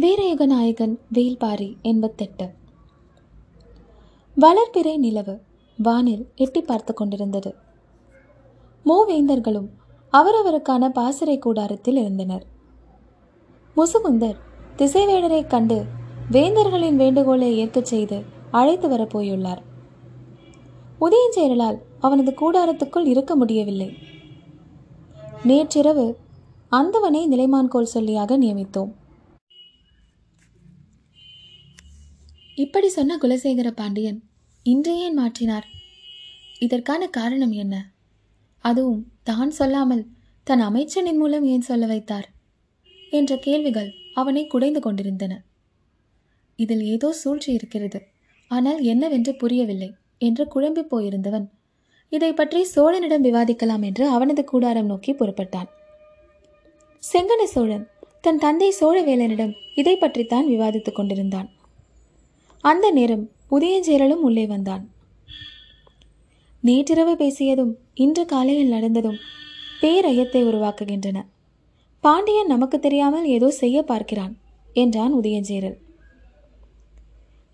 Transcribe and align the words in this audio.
வீரயுக 0.00 0.46
நாயகன் 0.46 0.98
வேல்பாரி 1.12 1.76
எண்பத்தெட்டு. 1.82 2.50
வளர்பிறை 4.40 4.96
நிலவு 4.96 5.40
வானில் 5.76 6.28
எட்டி 6.34 6.60
பார்த்து 6.60 6.94
கொண்டிருந்தது. 6.94 7.54
மூவேந்தர்களும் 8.84 9.68
அவரவருக்கான 10.12 10.88
பாசறை 10.88 11.38
கூடாரத்தில் 11.38 11.96
இருந்தனர். 11.96 12.46
முசுகுந்தர் 13.76 14.36
திசைவேடரை 14.76 15.46
கண்டு 15.46 15.84
வேந்தர்களின் 16.30 16.96
வேண்டுகோளை 16.96 17.56
ஏற்கச் 17.56 17.84
செய்து 17.84 18.22
அழைத்து 18.50 18.88
வரப்போயுள்ளார் 18.88 19.62
போயுள்ளார். 19.62 19.62
உதயஞ்சேரலால் 21.00 21.78
அவனது 22.00 22.34
கூடாரத்துக்குள் 22.40 23.06
இருக்க 23.06 23.36
முடியவில்லை. 23.36 23.96
நேற்றிரவு 25.42 26.16
அந்தவனை 26.68 27.28
நிலைமான்கோல் 27.28 27.86
சொல்லியாக 27.94 28.36
நியமித்தோம். 28.36 28.92
இப்படி 32.58 32.88
சொன்ன 32.88 33.16
குலசேகர 33.16 33.70
பாண்டியன் 33.70 34.22
இன்று 34.62 34.98
ஏன் 34.98 35.18
மாற்றினார். 35.18 35.66
இதற்கான 36.58 37.06
காரணம் 37.06 37.52
என்ன? 37.52 37.74
அதுவும் 38.60 39.02
தான் 39.22 39.50
சொல்லாமல் 39.50 40.06
தன் 40.44 40.60
அமைச்சனின் 40.60 41.16
மூலம் 41.16 41.44
ஏன் 41.44 41.60
சொல்ல 41.60 41.86
வைத்தார்? 41.86 42.28
என்ற 43.10 43.36
கேள்விகள் 43.36 43.90
அவனை 44.14 44.46
குடைந்து 44.46 44.80
கொண்டிருந்தன. 44.80 45.44
இதில் 46.56 46.84
ஏதோ 46.84 47.12
சூழ்ச்சி 47.12 47.52
இருக்கிறது. 47.52 48.00
ஆனால் 48.48 48.80
என்னவென்று 48.82 49.34
புரியவில்லை 49.34 49.90
என்று 50.18 50.44
குழம்பி 50.54 50.82
போயிருந்தவன் 50.82 51.46
இதை 52.08 52.32
பற்றி 52.32 52.66
சோழனிடம் 52.74 53.24
விவாதிக்கலாம் 53.24 53.82
என்று 53.82 54.08
அவனது 54.08 54.44
கூடாரம் 54.44 54.86
நோக்கி 54.86 55.12
புறப்பட்டான். 55.12 55.68
செங்கன 57.02 57.42
சோழன் 57.44 57.88
தன் 58.20 58.38
தந்தை 58.38 58.74
சோழவேலனிடம் 58.80 59.52
இதை 59.74 59.96
பற்றித்தான் 59.96 60.46
விவாதித்துக் 60.46 60.94
கொண்டிருந்தான். 60.94 61.48
அந்த 62.68 62.86
நேரம் 62.90 63.24
உதயஞ்சேரலும் 63.50 64.22
உள்ளே 64.26 64.44
வந்தான். 64.46 64.84
நேற்றிரவு 66.62 67.12
பேசியதும் 67.14 67.72
இன்று 67.94 68.24
காலையில் 68.24 68.72
நடந்ததும் 68.72 69.18
பேரயத்தை 69.80 70.40
உருவாக்குகின்றன. 70.50 71.18
பாண்டியன் 72.04 72.46
நமக்கு 72.46 72.78
தெரியாமல் 72.78 73.26
ஏதோ 73.26 73.50
செய்ய 73.50 73.82
பார்க்கிறான் 73.82 74.34
என்றான் 74.72 75.14
உதயஞ்சேரல் 75.14 75.76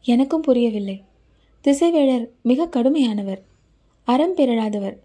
எனக்கும் 0.05 0.41
புரியவில்லை. 0.41 0.97
திசைவேழர் 1.65 2.25
மிக 2.42 2.67
கடுமையானவர் 2.67 3.42
அறம் 4.09 4.34
பிறழாதவர் 4.34 4.97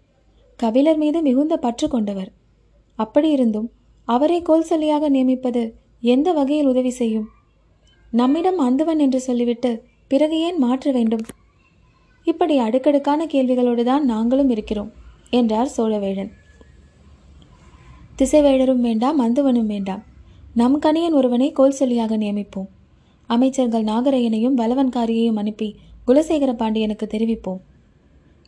கபிலர் 0.60 0.96
மீது 0.96 1.18
மிகுந்த 1.22 1.56
பற்று 1.56 1.88
கொண்டவர். 1.88 2.30
அப்படியிருந்தும் 2.98 3.68
அவரை 4.08 4.38
கோல்சொல்லியாக 4.42 5.08
நியமிப்பது 5.08 5.62
எந்த 6.14 6.28
வகையில் 6.32 6.66
உதவி 6.66 6.90
செய்யும்? 6.90 7.28
நம்மிடம் 8.12 8.58
அந்துவன் 8.58 9.00
என்று 9.04 9.20
சொல்லிவிட்டு 9.20 9.70
பிறகு 10.08 10.40
ஏன் 10.40 10.58
மாற்ற 10.58 10.90
வேண்டும்? 10.92 11.24
இப்படி 12.24 12.58
அடுக்கடுக்கான 12.58 13.26
கேள்விகளோடு 13.26 13.82
தான் 13.84 14.04
நாங்களும் 14.04 14.50
இருக்கிறோம் 14.50 14.90
என்றார் 15.30 15.74
சோழவேழன். 15.76 16.30
திசைவேழரும் 18.16 18.80
வேண்டாம் 18.80 19.20
அந்துவனும் 19.20 19.66
வேண்டாம். 19.66 20.02
நம் 20.54 20.78
கணியன் 20.78 21.12
ஒருவனை 21.12 21.52
கோல் 21.52 21.78
சொல்லியாக 21.78 22.16
நியமிப்போம். 22.16 22.68
அமைச்சர்கள் 23.26 23.82
நாகரையனையும் 23.82 24.58
பலவன்காரியையும் 24.58 25.36
அனுப்பி 25.36 25.68
குலசேகர 26.06 26.52
பாண்டியனுக்கு 26.52 27.06
தெரிவிப்போம் 27.06 27.60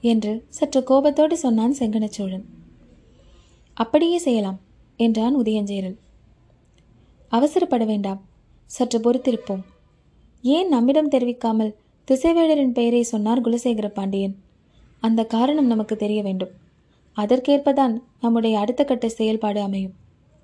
என்று 0.04 0.32
சற்று 0.48 0.80
கோபத்தோடு 0.82 1.36
சொன்னான் 1.36 1.76
செங்கனச்சோழன் 1.78 2.44
அப்படியே 3.74 4.18
செய்யலாம் 4.18 4.58
என்றான் 4.96 5.36
உதயஞ்சேரல் 5.36 5.98
அவசரப்பட 7.32 7.84
வேண்டாம் 7.84 8.20
சற்று 8.70 8.98
பொறுத்திருப்போம் 9.00 9.62
ஏன் 10.42 10.68
நம்மிடம் 10.68 11.08
தெரிவிக்காமல் 11.08 11.74
திசைவேழரின் 12.08 12.72
பெயரை 12.72 13.02
சொன்னார் 13.02 13.40
குலசேகர 13.40 13.88
பாண்டியன்? 13.88 14.36
அந்த 15.00 15.24
காரணம் 15.24 15.66
நமக்கு 15.66 15.96
தெரிய 15.96 16.22
வேண்டும். 16.22 16.50
அதற்கேற்பதான் 17.16 18.00
நம்முடைய 18.20 18.58
அடுத்த 18.58 18.84
கட்ட 18.84 19.08
செயல்பாடு 19.08 19.60
அமையும் 19.60 19.92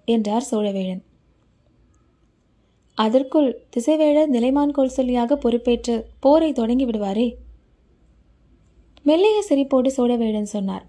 என்றார் 0.04 0.48
சோழவேழன். 0.50 1.02
அதற்குள் 2.94 3.66
திசைவேழர் 3.76 4.30
நிலைமான்கோல் 4.32 4.94
சொல்லியாக 4.96 5.34
பொறுப்பேற்று 5.34 6.06
போரை 6.20 6.52
தொடங்கி 6.52 6.86
விடுவாரே? 6.86 7.34
மெல்லிய 9.02 9.44
சிரிப்போடு 9.48 9.90
சோழவேழன் 9.96 10.52
சொன்னார். 10.54 10.86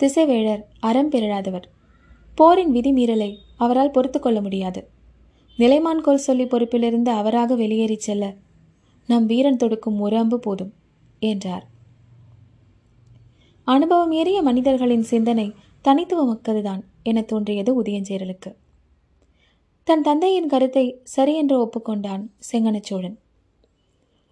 திசைவேழர் 0.00 0.62
அறம் 0.80 1.10
பிறழாதவர் 1.10 1.66
போரின் 2.34 2.72
விதிமீறலை 2.72 3.36
அவரால் 3.56 3.90
பொறுத்து 3.90 4.20
கொள்ள 4.20 4.40
முடியாது. 4.40 4.88
நிலைமான்கோல் 5.58 6.24
சொல்லி 6.26 6.44
பொறுப்பிலிருந்து 6.44 7.08
அவராக 7.08 7.56
வெளியேறிச் 7.56 8.06
செல்ல 8.06 8.34
நம் 9.06 9.26
வீரன் 9.26 9.56
தொடுக்கும் 9.56 10.00
ஒரு 10.00 10.16
அம்பு 10.16 10.40
போதும் 10.40 10.72
என்றார். 11.18 11.66
அனுபவம் 13.64 14.12
ஏறிய 14.12 14.42
மனிதர்களின் 14.42 15.02
சிந்தனை 15.02 15.52
தனித்துவமக்கதுதான் 15.84 16.82
என 17.02 17.22
தோன்றியது 17.22 17.82
உதயஞ்சேரலுக்கு 17.82 18.54
தன் 19.84 20.02
தந்தையின் 20.02 20.46
கருத்தை 20.46 21.00
சரியென்று 21.04 21.56
ஒப்புக்கொண்டான் 21.64 22.22
செங்கனச்சோழன். 22.52 23.16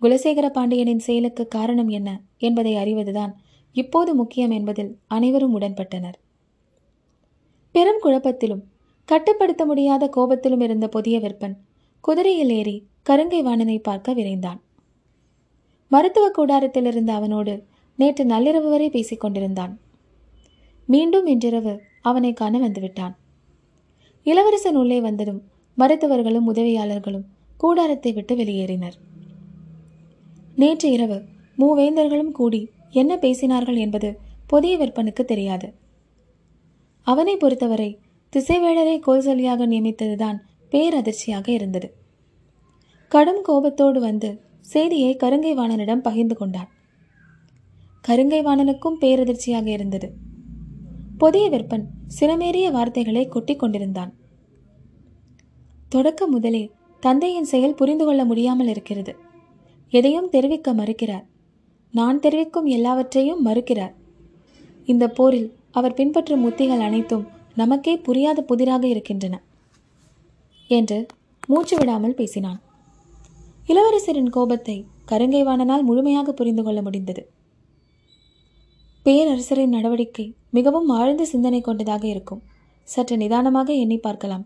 குலசேகர 0.02 0.48
பாண்டியனின் 0.48 0.98
செயலுக்கு 0.98 1.48
காரணம் 1.48 1.88
என்ன 1.88 2.20
என்பதை 2.38 2.74
அறிவதுதான் 2.74 3.32
இப்போது 3.72 4.14
முக்கியம் 4.14 4.50
என்பதில் 4.50 4.98
அனைவரும் 5.06 5.60
உடன்பட்டனர். 5.60 6.18
பெரும் 7.72 8.00
குழப்பத்திலும் 8.02 8.64
கட்டுப்படுத்த 9.04 9.66
முடியாத 9.66 10.10
கோபத்திலும் 10.16 10.62
இருந்த 10.62 10.88
புதிய 10.88 11.18
விற்பன் 11.18 11.56
குதிரையில் 12.00 12.50
ஏறி 12.50 12.86
கருங்கை 13.08 13.42
வாணனை 13.42 13.78
பார்க்க 13.78 14.14
விரைந்தான். 14.14 14.60
மருத்துவ 15.88 16.30
கூடாரத்தில் 16.30 16.84
இருந்த 16.84 17.12
அவனோடு 17.12 17.64
நேற்று 17.96 18.24
நள்ளிரவு 18.24 18.68
வரை 18.68 18.90
பேசிக் 18.90 19.20
கொண்டிருந்தான். 19.20 19.78
மீண்டும் 20.86 21.26
இன்றிரவு 21.26 21.80
அவனை 22.02 22.32
காண 22.32 22.58
வந்துவிட்டான். 22.58 23.14
இளவரசன் 24.24 24.76
உள்ளே 24.76 25.00
வந்ததும் 25.00 25.42
மருத்துவர்களும் 25.78 26.48
உதவியாளர்களும் 26.52 27.26
கூடாரத்தை 27.56 28.12
விட்டு 28.12 28.34
வெளியேறினர். 28.36 28.96
நேற்று 30.54 30.90
இரவு 30.90 31.22
மூவேந்தர்களும் 31.58 32.32
கூடி 32.32 32.68
என்ன 32.90 33.16
பேசினார்கள் 33.16 33.78
என்பது 33.78 34.18
புதிய 34.46 34.78
விற்பனுக்கு 34.78 35.24
தெரியாது. 35.24 35.74
அவனை 37.02 37.36
பொறுத்தவரை 37.36 37.98
திசைவேழரை 38.34 39.00
கோல்சொல்லியாக 39.06 39.66
நியமித்ததுதான் 39.66 40.38
பேரதிர்ச்சியாக 40.70 41.48
இருந்தது. 41.48 41.94
கடும் 43.08 43.42
கோபத்தோடு 43.42 44.00
வந்து 44.00 44.40
செய்தியை 44.60 45.16
கருங்கை 45.16 45.52
வாணனிடம் 45.58 46.02
பகிர்ந்து 46.02 46.36
கொண்டான். 46.36 46.68
கருங்கை 48.08 48.40
வாணனுக்கும் 48.42 49.00
பேரதிர்ச்சியாக 49.00 49.66
இருந்தது. 49.66 50.12
புதிய 51.18 51.50
விற்பன் 51.50 51.84
சிரமேறிய 52.20 52.70
வார்த்தைகளை 52.70 53.28
கொட்டி 53.28 53.56
கொண்டிருந்தான். 53.56 54.14
தொடக்க 55.88 56.26
முதலே 56.26 56.70
தந்தையின் 57.00 57.44
செயல் 57.44 57.74
புரிந்து 57.74 58.04
கொள்ள 58.04 58.24
முடியாமல் 58.24 58.66
இருக்கிறது. 58.66 59.16
எதையும் 59.88 60.28
தெரிவிக்க 60.28 60.74
மறுக்கிறார். 60.74 61.26
நான் 61.90 62.20
தெரிவிக்கும் 62.20 62.64
எல்லாவற்றையும் 62.64 63.42
மறுக்கிறார். 63.42 63.94
இந்த 64.84 65.08
போரில் 65.08 65.52
அவர் 65.70 65.94
பின்பற்றும் 65.94 66.44
உத்திகள் 66.44 66.80
அனைத்தும் 66.80 67.42
நமக்கே 67.56 67.94
புரியாத 67.96 68.42
புதிராக 68.42 68.86
இருக்கின்றன 68.86 69.34
என்று 70.70 71.06
மூச்சு 71.46 71.76
விடாமல் 71.76 72.14
பேசினான். 72.14 72.60
இளவரசரின் 73.66 74.30
கோபத்தை 74.30 74.76
கருங்கைவாணனால் 75.10 75.82
முழுமையாக 75.82 76.32
புரிந்து 76.32 76.62
கொள்ள 76.62 76.82
முடிந்தது. 76.82 77.22
பேரரசரின் 79.06 79.74
நடவடிக்கை 79.76 80.26
மிகவும் 80.50 80.88
ஆழ்ந்த 80.88 81.24
சிந்தனை 81.24 81.60
கொண்டதாக 81.60 82.04
இருக்கும். 82.06 82.42
சற்று 82.88 83.16
நிதானமாக 83.16 83.72
எண்ணி 83.72 83.98
பார்க்கலாம் 83.98 84.44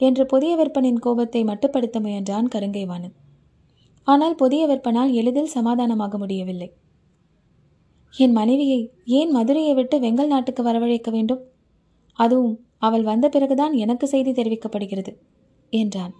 என்று 0.00 0.26
புதிய 0.26 0.52
விற்பனின் 0.56 1.02
கோபத்தை 1.04 1.44
மட்டுப்படுத்த 1.44 2.00
முயன்றான் 2.00 2.48
கருங்கைவாணன். 2.54 3.14
ஆனால் 4.04 4.34
புதிய 4.34 4.62
விற்பனால் 4.66 5.12
எளிதில் 5.12 5.54
சமாதானமாக 5.56 6.18
முடியவில்லை. 6.18 6.68
என் 8.14 8.32
மனைவியை 8.32 8.80
ஏன் 9.04 9.30
மதுரையை 9.30 9.74
விட்டு 9.74 9.96
வெங்கல் 9.98 10.26
நாட்டுக்கு 10.26 10.62
வரவழைக்க 10.62 11.10
வேண்டும்? 11.10 11.42
அதுவும் 12.14 12.66
அவள் 12.78 13.02
வந்த 13.02 13.28
பிறகுதான் 13.28 13.72
எனக்கு 13.72 14.06
செய்தி 14.06 14.30
தெரிவிக்கப்படுகிறது 14.30 15.16
என்றான். 15.70 16.14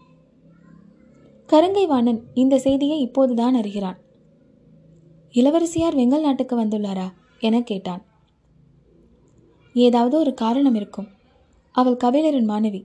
கருங்கை 1.48 1.86
வாணன் 1.86 2.24
இந்த 2.34 2.58
செய்தியை 2.58 3.00
இப்போதுதான் 3.00 3.54
அறிகிறான். 3.54 3.98
இளவரசியார் 5.32 5.94
வெங்கல் 5.94 6.20
நாட்டுக்கு 6.20 6.64
வந்துள்ளாரா? 6.64 7.12
என 7.38 7.60
கேட்டான். 7.60 8.02
ஏதாவது 9.74 10.18
ஒரு 10.18 10.34
காரணம் 10.34 10.74
இருக்கும். 10.74 11.08
அவள் 11.72 11.96
கபிலரின் 12.04 12.50
மாணவி. 12.50 12.84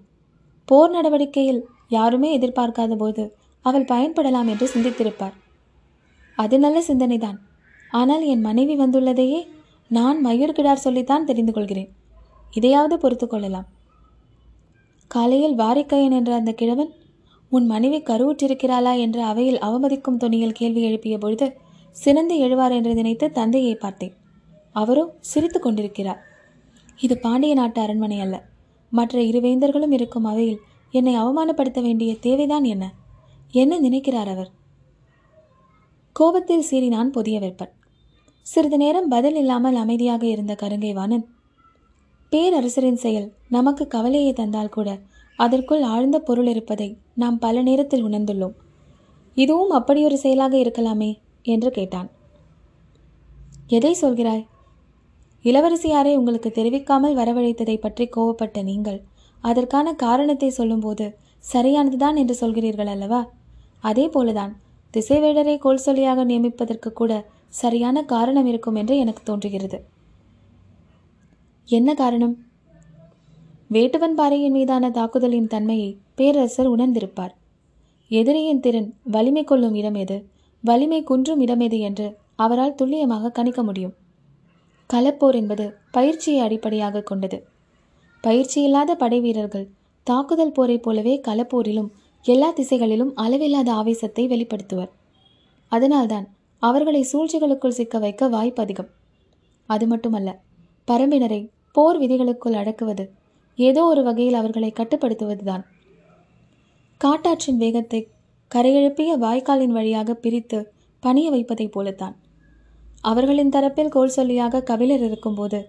போர் 0.66 0.90
நடவடிக்கையில் 0.90 1.66
யாருமே 1.88 2.40
எதிர்பார்க்காத 2.40 2.96
போது 2.96 3.36
அவள் 3.62 3.86
பயன்படலாம் 3.86 4.48
என்று 4.48 4.70
சிந்தித்திருப்பார். 4.74 5.34
அது 6.36 6.60
நல்ல 6.60 6.84
சிந்தனைதான். 6.88 7.38
ஆனால் 7.92 8.24
என் 8.24 8.42
மனைவி 8.42 8.78
வந்துள்ளதையே 8.78 9.48
நான் 9.88 10.26
மயூர்கிடார் 10.26 10.86
சொல்லித்தான் 10.86 11.26
தெரிந்து 11.26 11.54
கொள்கிறேன். 11.54 11.92
இதையாவது 12.52 12.98
பொறுத்து 12.98 13.28
கொள்ளலாம் 13.28 13.68
காலையில் 15.08 15.56
வாரிக்கையன் 15.56 16.12
என்ற 16.12 16.36
அந்த 16.36 16.52
கிழவன் 16.52 16.92
உன் 17.50 17.66
மனைவி 17.66 17.98
கருவுற்றிருக்கிறாளா 17.98 19.00
என்று 19.00 19.22
அவையில் 19.22 19.60
அவமதிக்கும் 19.60 20.18
துணியில் 20.18 20.52
கேள்வி 20.52 20.82
எழுப்பிய 20.82 21.18
பொழுது 21.18 21.58
சினந்து 21.92 22.36
எழுவார் 22.40 22.72
என்று 22.72 22.94
நினைத்து 22.94 23.32
தந்தையை 23.32 23.76
பார்த்தேன். 23.76 24.14
அவரோ 24.74 25.14
சிரித்து 25.20 25.60
கொண்டிருக்கிறார். 25.60 26.20
இது 26.98 27.18
பாண்டிய 27.18 27.54
நாட்டு 27.54 27.82
அரண்மனை 27.82 28.20
அல்ல. 28.20 28.50
மற்ற 28.90 29.22
இருவேந்தர்களும் 29.22 29.92
இருக்கும் 29.92 30.24
அவையில் 30.24 30.60
என்னை 30.92 31.16
அவமானப்படுத்த 31.16 31.82
வேண்டிய 31.82 32.16
தேவைதான் 32.16 32.64
என்ன? 32.64 32.94
என்ன 33.52 33.80
நினைக்கிறார் 33.80 34.28
அவர்? 34.28 34.52
கோபத்தில் 36.14 36.66
சீறினான் 36.72 37.10
புதிய 37.10 37.40
வெப்பன் 37.40 37.74
சிறிது 38.42 38.78
நேரம் 38.78 39.08
பதில் 39.08 39.36
இல்லாமல் 39.36 39.76
அமைதியாக 39.76 40.28
இருந்த 40.28 40.56
கருங்கை 40.62 40.94
வாணன் 40.94 41.26
பேரரசரின் 42.32 43.00
செயல் 43.04 43.32
நமக்கு 43.50 43.88
கவலையை 43.88 44.34
தந்தால் 44.34 44.70
கூட 44.70 44.90
அதற்குள் 45.36 45.82
ஆழ்ந்த 45.82 46.20
பொருள் 46.20 46.48
இருப்பதை 46.48 46.98
நாம் 47.14 47.40
பல 47.40 47.62
நேரத்தில் 47.62 48.04
உணர்ந்துள்ளோம். 48.04 48.56
இதுவும் 49.36 49.70
அப்படியொரு 49.70 50.18
செயலாக 50.18 50.58
இருக்கலாமே 50.58 51.12
என்று 51.42 51.72
கேட்டான். 51.72 52.10
எதை 53.68 53.98
சொல்கிறாய்? 54.02 54.46
இளவரசியாரை 55.46 56.14
உங்களுக்கு 56.16 56.52
தெரிவிக்காமல் 56.52 57.18
வரவழைத்ததை 57.18 57.78
பற்றி 57.78 58.10
கோவப்பட்ட 58.16 58.64
நீங்கள் 58.64 59.02
அதற்கான 59.42 59.94
காரணத்தை 59.94 60.50
சொல்லும்போது 60.50 61.18
சரியானதுதான் 61.54 62.16
என்று 62.16 62.36
சொல்கிறீர்கள் 62.42 62.92
அல்லவா? 62.96 63.22
அதே 63.80 64.08
போலதான் 64.08 64.54
திசைவேடரை 64.94 65.58
கோல் 65.58 65.86
சொல்லியாக 65.86 66.24
நியமிப்பதற்கு 66.24 66.92
கூட 66.92 67.14
சரியான 67.48 68.04
காரணம் 68.04 68.46
இருக்கும் 68.46 68.76
என்று 68.76 68.98
எனக்கு 68.98 69.24
தோன்றுகிறது. 69.24 69.80
என்ன 71.72 71.94
காரணம்? 71.94 72.38
வேட்டுவன் 73.72 74.14
பாறையின் 74.14 74.52
மீதான 74.52 74.90
தாக்குதலின் 74.90 75.48
தன்மையை 75.48 75.98
பேரரசர் 76.16 76.70
உணர்ந்திருப்பார். 76.70 77.34
எதிரியின் 78.12 78.60
திறன் 78.60 78.94
வலிமை 79.04 79.44
கொள்ளும் 79.44 79.76
இடம் 79.76 79.94
எது? 79.94 80.26
வலிமை 80.62 81.04
குன்றும் 81.04 81.40
இடம் 81.40 81.60
எது 81.60 81.80
என்று 81.80 82.18
அவரால் 82.36 82.76
துல்லியமாக 82.76 83.30
கணிக்க 83.30 83.64
முடியும். 83.64 83.94
கலப்போர் 84.94 85.36
என்பது 85.36 85.74
பயிற்சியை 85.92 86.40
அடிப்படையாக 86.40 87.02
கொண்டது. 87.02 87.48
பயிற்சி 88.22 88.64
இல்லாத 88.64 88.96
படை 88.96 89.20
வீரர்கள் 89.20 89.70
தாக்குதல் 90.04 90.56
போரைப் 90.60 90.82
போலவே 90.82 91.22
களப்போரிலும் 91.28 91.90
எல்லா 92.22 92.52
திசைகளிலும் 92.52 93.16
அளவில்லாத 93.16 93.74
ஆவேசத்தை 93.74 94.28
வெளிப்படுத்துவர். 94.28 94.90
அதனால்தான் 95.68 96.28
அவர்களை 96.58 97.08
சூழ்ச்சிகளுக்குள் 97.14 97.78
சிக்க 97.80 98.00
வைக்க 98.00 98.28
வாய்ப்பு 98.28 98.64
அதிகம். 98.64 98.90
அது 99.66 99.88
மட்டுமல்ல 99.88 100.40
பரம்பினரை 100.88 101.50
போர் 101.76 101.98
விதிகளுக்குள் 102.00 102.60
அடக்குவது 102.62 103.04
ஏதோ 103.60 103.82
ஒரு 103.84 104.02
வகையில் 104.04 104.34
அவர்களை 104.34 104.70
கட்டுப்படுத்துவதுதான். 104.80 105.64
காட்டாற்றின் 107.02 107.60
வேகத்தை 107.64 108.00
கரையெழுப்பிய 108.52 109.12
வாய்க்காலின் 109.18 109.76
வழியாக 109.78 110.14
பிரித்து 110.14 110.60
பணிய 111.04 111.28
வைப்பதைப் 111.32 111.72
போலத்தான். 111.72 112.16
அவர்களின் 113.02 113.54
தரப்பில் 113.56 113.94
கோல் 113.96 114.16
சொல்லியாக 114.16 114.64
கபிலர் 114.64 115.04
இருக்கும்போது 115.04 115.60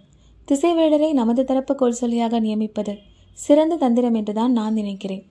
திசைவேடரை 0.48 1.10
நமது 1.12 1.42
தரப்பு 1.44 1.74
கோல் 1.74 2.00
சொல்லியாக 2.00 2.40
நியமிப்பது 2.40 2.94
சிறந்த 3.38 3.74
தந்திரம் 3.76 4.14
என்றுதான் 4.14 4.52
நான் 4.52 4.72
நினைக்கிறேன். 4.72 5.24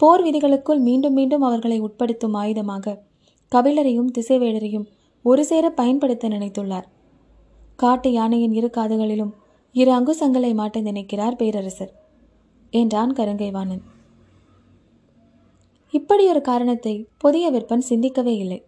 போர் 0.00 0.22
விதிகளுக்குள் 0.22 0.80
மீண்டும் 0.80 1.12
மீண்டும் 1.12 1.42
அவர்களை 1.42 1.78
உட்படுத்தும் 1.80 2.34
ஆயுதமாக 2.34 2.96
கபிலரையும் 3.52 4.12
திசைவேடரையும் 4.18 4.86
ஒரு 5.24 5.42
சேர 5.44 5.64
பயன்படுத்த 5.70 6.28
நினைத்துள்ளார். 6.28 6.86
காட்டு 7.76 8.10
யானையின் 8.12 8.52
இரு 8.52 8.68
காதுகளிலும் 8.76 9.32
இரு 9.74 9.90
அங்குசங்களை 9.92 10.50
மாட்ட 10.54 10.80
நினைக்கிறார் 10.80 11.36
பேரரசர் 11.36 11.92
என்றான் 12.70 13.12
கருங்கைவாணன். 13.12 13.82
இப்படி 15.90 16.28
ஒரு 16.28 16.40
காரணத்தை 16.40 17.06
புதிய 17.18 17.50
விற்பன் 17.50 17.84
சிந்திக்கவே 17.88 18.36
இல்லை. 18.36 18.58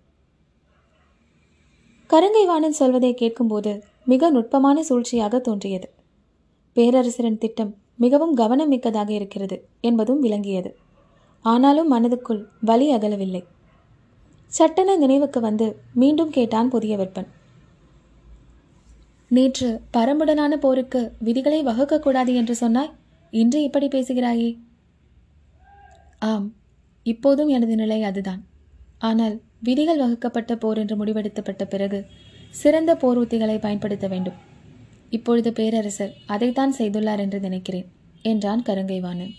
கருங்கைவாணன் 2.11 2.79
சொல்வதை 2.81 3.15
கேட்கும்போது 3.15 3.73
மிக 4.05 4.31
நுட்பமான 4.31 4.85
சூழ்ச்சியாக 4.89 5.41
தோன்றியது. 5.41 5.89
பேரரசரின் 6.77 7.39
திட்டம் 7.39 7.73
மிகவும் 7.97 8.35
கவனம் 8.35 8.69
மிக்கதாக 8.69 9.13
இருக்கிறது 9.13 9.69
என்பதும் 9.81 10.21
விளங்கியது. 10.21 10.71
ஆனாலும் 11.45 11.93
மனதுக்குள் 11.93 12.43
வலி 12.61 12.95
அகலவில்லை. 12.95 13.43
சட்டென 14.47 14.97
நினைவுக்கு 14.97 15.41
வந்து 15.41 15.67
மீண்டும் 15.95 16.31
கேட்டான் 16.31 16.69
புதிய 16.69 16.97
விற்பன். 16.97 17.29
நேற்று 19.31 19.69
பரம்புடனான 19.97 20.53
போருக்கு 20.57 21.01
விதிகளை 21.19 21.65
வகுக்கக்கூடாது 21.65 22.33
என்று 22.35 22.55
சொன்னாய். 22.55 22.93
இன்று 23.33 23.63
இப்படி 23.63 23.87
பேசுகிறாயே? 23.89 24.51
ஆம் 26.19 26.47
இப்போதும் 27.07 27.49
எனது 27.49 27.75
நிலை 27.77 28.03
அதுதான். 28.03 28.41
ஆனால் 28.99 29.37
விதிகள் 29.63 29.97
வகுக்கப்பட்ட 29.97 30.57
போர் 30.57 30.79
என்று 30.79 31.05
முடிவெடுத்தப்பட்ட 31.05 31.65
பிறகு 31.65 32.01
சிறந்த 32.51 32.97
போர் 32.97 33.19
உத்திகளை 33.19 33.57
பயன்படுத்த 33.61 34.07
வேண்டும். 34.09 34.39
இப்பொழுது 35.11 35.53
பேரரசர் 35.53 36.13
அதைத்தான் 36.27 36.75
செய்துள்ளார் 36.79 37.19
என்று 37.19 37.41
நினைக்கிறேன் 37.41 37.89
என்றான் 38.23 38.63
கருங்கைவாணன். 38.63 39.33